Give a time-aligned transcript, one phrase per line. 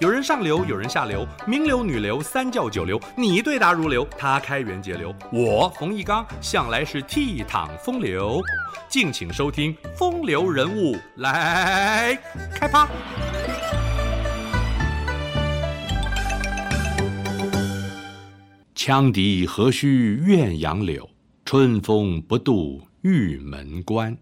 [0.00, 8.40] 有人上流，有人下流，名流、女流、三教九流，你对答如流，他开源节流，我冯一刚向来是倜傥风流。
[8.88, 12.16] 敬请收听《风流人物》来
[12.54, 12.88] 开趴。
[18.76, 21.10] 羌笛何须怨杨柳，
[21.44, 24.16] 春风不度玉门关。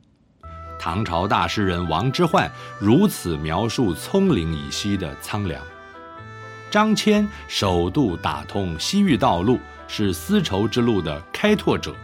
[0.79, 5.63] 唐朝大诗人王之涣如此描述葱岭以西的苍凉。
[6.71, 11.95] 张骞首度打通西域道路，是丝绸之路的开拓者。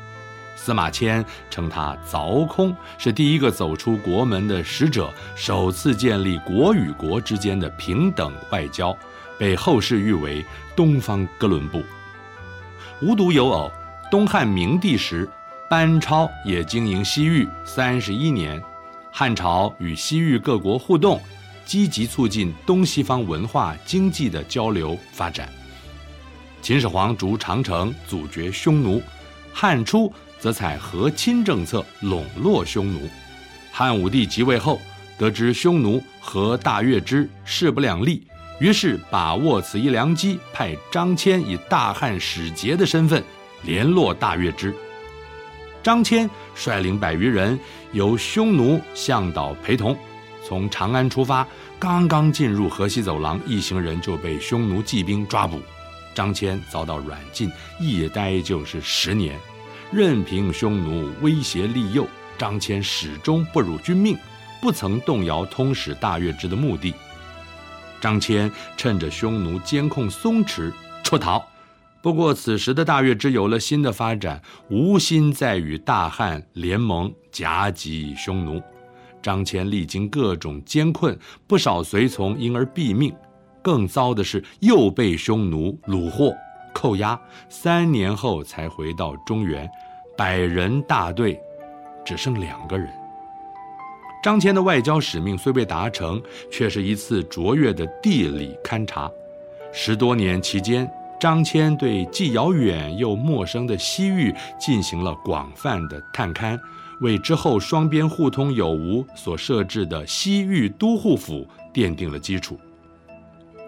[0.55, 8.97] 司马迁称他凿空，是第一个走出国门的使者，首次建立国与国之间的平等外交，
[9.37, 10.45] 被后世誉为
[10.77, 11.83] 东方哥伦布。
[13.01, 13.73] 无独有偶，
[14.09, 15.29] 东汉明帝时，
[15.69, 18.63] 班超也经营西域三十一年。
[19.15, 21.21] 汉朝与西域各国互动，
[21.67, 25.47] 积极促进东西方文化经济的交流发展。
[26.63, 29.03] 秦始皇筑长城，阻绝匈奴；
[29.53, 33.07] 汉初则采和亲政策，笼络匈奴。
[33.71, 34.81] 汉武帝即位后，
[35.19, 38.27] 得知匈奴和大月支势不两立，
[38.61, 43.23] 于是把握此一良机，派张骞以大汉使节的身份
[43.63, 44.75] 联络大月支。
[45.83, 47.59] 张骞率领百余人，
[47.93, 49.97] 由匈奴向导陪同，
[50.47, 51.47] 从长安出发。
[51.79, 55.61] 刚刚进入河西走廊，一行人就被匈奴骑兵抓捕。
[56.15, 59.37] 张骞遭到软禁，一待就是十年。
[59.91, 62.07] 任凭匈奴威胁利诱，
[62.39, 64.17] 张骞始终不辱君命，
[64.61, 66.95] 不曾动摇通使大月支的目的。
[68.01, 70.73] 张骞趁着匈奴监控松弛
[71.03, 71.45] 出逃。
[72.03, 78.61] 不过，此时的大月之有了新的发展，无心再与大汉联盟夹击匈奴。
[79.23, 83.15] 张骞历经各种艰困，不少随从因而毙命。
[83.63, 86.35] 更糟的是，又被匈奴虏获
[86.75, 87.17] 扣押，
[87.49, 89.71] 三年后才回到中原。
[90.17, 91.41] 百人大队，
[92.05, 92.89] 只剩两个人。
[94.25, 96.21] 张骞的外交使命虽未达成，
[96.51, 99.09] 却是一次卓越的地理勘察。
[99.73, 100.91] 十多年期间。
[101.23, 106.59] 张骞对既遥远又陌生的西域进行了广泛的探勘，
[107.01, 112.59] 为之后双边互通有无所设置的西域都护府奠定了基础。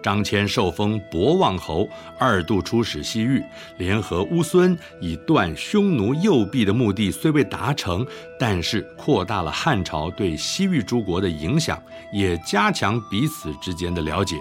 [0.02, 1.86] 张骞受封博望侯，
[2.18, 3.40] 二度出使西域，
[3.78, 8.04] 联合乌孙以断匈奴右臂的目的虽未达成，
[8.36, 11.80] 但是扩大了汉朝对西域诸国的影响，
[12.12, 14.34] 也加强彼此之间的了解。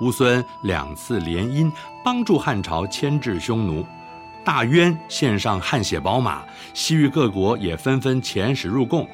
[0.00, 1.70] 乌孙两次联姻，
[2.04, 3.82] 帮助汉朝牵制匈奴；
[4.44, 6.42] 大渊献上汗血宝马，
[6.74, 9.08] 西域各国也纷纷遣使入贡。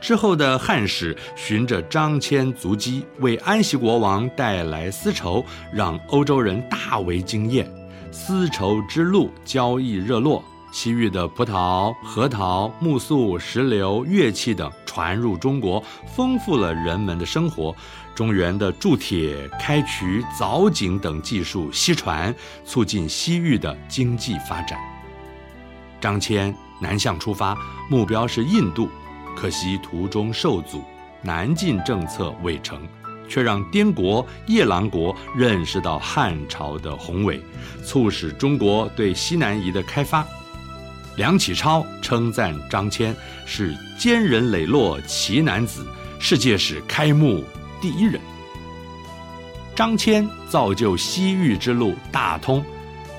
[0.00, 7.70] 之后的汉使循着张骞足迹，为安息国王带来丝绸，让欧洲人大为惊艳。
[8.10, 17.74] 丝绸之路交易热络，西域的葡萄、核桃、木塑、石榴、乐器等传入中国，丰富了人们的生活。
[18.14, 24.78] 中原的铸铁、开渠、凿井等技术西传，促进西域的经济发展。
[25.98, 27.56] 张骞南向出发，
[27.88, 28.86] 目标是印度，
[29.34, 30.84] 可惜途中受阻，
[31.22, 32.86] 南进政策未成，
[33.26, 37.40] 却让滇国、夜郎国认识到汉朝的宏伟，
[37.82, 40.26] 促使中国对西南夷的开发。
[41.16, 43.14] 梁启超称赞张骞
[43.44, 45.86] 是坚忍磊落奇男子，
[46.18, 47.44] 世界史开幕。
[47.82, 48.18] 第一人，
[49.74, 52.64] 张骞造就西域之路大通，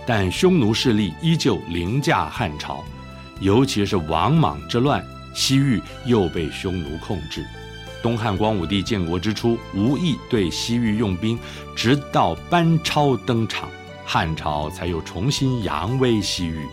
[0.07, 2.83] 但匈奴势力依旧凌驾汉朝，
[3.39, 5.05] 尤其是王莽之乱，
[5.35, 7.45] 西域又被匈奴控制。
[8.01, 11.37] 东汉光武帝建国之初，无意对西域用兵，
[11.75, 13.69] 直到班超登场，
[14.03, 16.65] 汉朝才又重新扬威西域。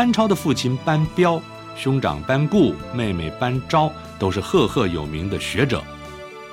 [0.00, 1.38] 班超的父亲班彪、
[1.76, 5.84] 兄长班固、妹妹班昭都是赫赫有名的学者。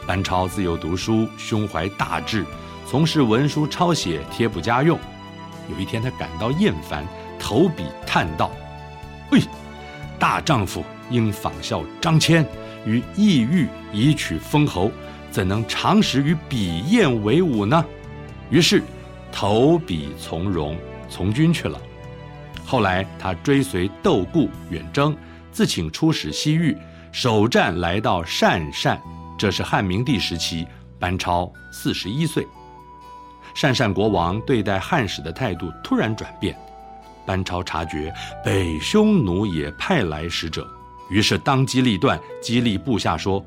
[0.06, 2.46] 班超自幼读书，胸怀大志，
[2.86, 5.00] 从事文书抄写，贴补家用。
[5.72, 7.08] 有一天，他感到厌烦，
[7.40, 8.52] 投笔叹道
[9.32, 9.40] ：“喂，
[10.20, 12.46] 大丈夫应仿效张骞，
[12.86, 14.92] 于异域以取封侯，
[15.32, 17.82] 怎能长时与笔砚为伍呢？”
[18.52, 18.84] 于是，
[19.32, 20.76] 投笔从戎，
[21.08, 21.80] 从军去了。
[22.70, 25.16] 后来，他追随窦固远征，
[25.54, 26.78] 自请出使西域，
[27.14, 29.02] 首战来到鄯善。
[29.40, 30.68] 这是汉明帝时期，
[31.00, 32.46] 班超四十一岁。
[33.56, 36.60] 鄯善国王对待汉使的态度突然转变，
[37.26, 40.68] 班超察觉北匈奴也派来使者，
[41.10, 43.42] 于是当机立断，激励部下说：“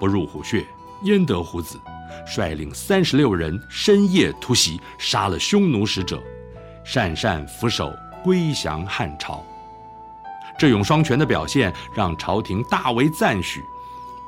[0.00, 0.64] 不入虎穴，
[1.02, 1.78] 焉得虎子？
[2.26, 6.18] 率领三十六人深夜突袭，杀了匈奴使者，
[6.86, 7.94] 鄯善俯首
[8.28, 9.42] 归降汉朝。
[10.58, 13.62] 智勇双全的表现让朝廷大为赞许。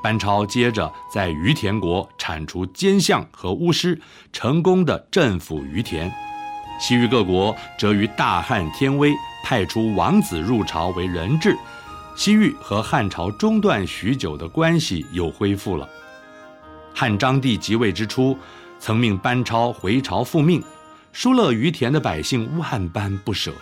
[0.02, 4.00] 班超接着在于田国铲除奸相和巫师，
[4.32, 6.10] 成功的镇抚于田。
[6.80, 9.14] 西域各国则于大汉天威
[9.44, 11.54] 派出王子入朝为人质，
[12.16, 15.86] 西域和汉朝中断许久的关系又恢复了。
[16.94, 18.34] 汉章帝即位之初，
[18.78, 20.64] 曾命班超回朝复命，
[21.12, 23.52] 疏勒于田的百姓万般不舍。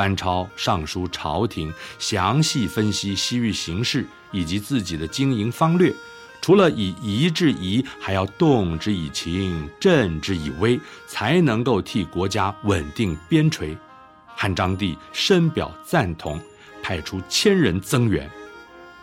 [0.00, 5.94] 班超上书朝廷，详细分析西域形势以及自己的经营方略，
[6.40, 13.76] 除了以夷制夷，还要动之以情，镇之以威，才能够替国家稳定边陲。
[14.34, 16.40] 汉章帝深表赞同，
[16.82, 18.26] 派出千人增援。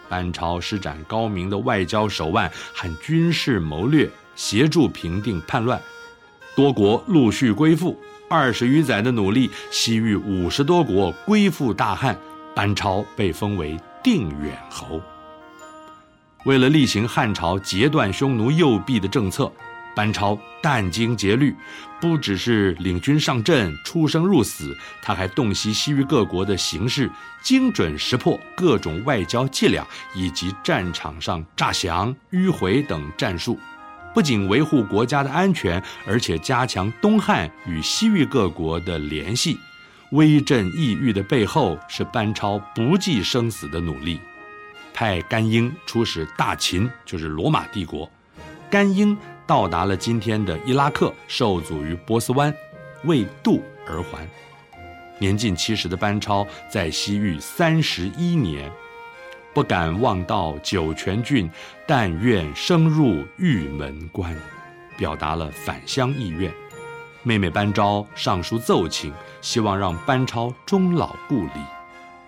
[0.10, 5.80] 班超施展高明的外交手腕和军事谋略，协助平定叛乱，
[6.56, 7.96] 多国陆续归附。
[8.30, 12.18] 二十余载的努力，西域五十多国归附大汉，
[12.54, 15.02] 班超被封为定远侯。
[16.44, 19.50] 为了例行汉朝截断匈奴右臂的政策，
[19.96, 21.56] 班超殚精竭虑，
[22.02, 27.10] 不只是领军上阵、出生入死，他还洞悉西域各国的形势，
[27.42, 33.58] 精准识破各种外交伎俩以及战场上诈降、迂回等战术。
[34.14, 39.60] 不仅维护国家的安全，而且加强东汉与西域各国的联系，
[40.12, 44.20] 威震异域的背后是班超不计生死的努力。
[44.94, 48.10] 派甘英出使大秦，就是罗马帝国。
[48.70, 49.16] 甘英
[49.46, 52.52] 到达了今天的伊拉克，受阻于波斯湾，
[53.04, 54.28] 为渡而还。
[55.20, 58.72] 年近七十的班超在西域三十一年。
[59.58, 61.50] 不敢望到酒泉郡，
[61.88, 64.38] 但愿升入玉门关，
[64.96, 66.54] 表达了返乡意愿。
[67.24, 69.12] 妹妹班昭上书奏请，
[69.42, 71.66] 希望让班超终老故里。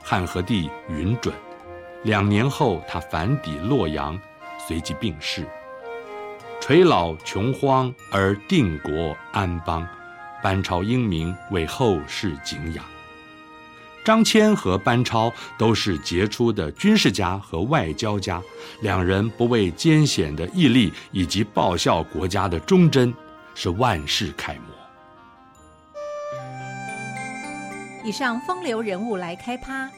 [0.04, 1.32] 汉和帝允准。
[2.02, 4.20] 两年后，他返抵洛阳，
[4.68, 5.46] 随即病逝。
[6.60, 9.88] 垂老穷荒而定国安邦，
[10.42, 12.84] 班超英名为后世景仰。
[14.04, 18.42] 张骞和班超都是杰出的军事家和外交家，
[18.82, 23.14] 两人不畏艰险的毅力以及报效国家的忠贞，
[23.54, 24.62] 是万世楷模。
[28.04, 29.90] 以上风流人物来开趴，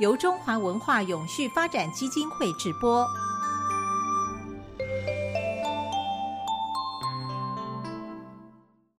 [0.00, 3.06] 由中华文化永续发展基金会直播。